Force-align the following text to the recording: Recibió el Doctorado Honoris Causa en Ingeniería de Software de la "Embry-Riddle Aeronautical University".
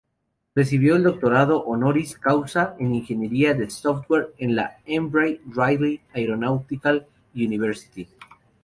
Recibió 0.55 0.95
el 0.95 1.03
Doctorado 1.03 1.63
Honoris 1.63 2.17
Causa 2.17 2.75
en 2.79 2.95
Ingeniería 2.95 3.53
de 3.53 3.69
Software 3.69 4.33
de 4.39 4.47
la 4.47 4.79
"Embry-Riddle 4.87 6.01
Aeronautical 6.15 7.05
University". 7.35 8.07